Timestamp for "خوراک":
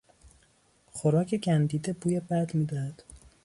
0.91-1.35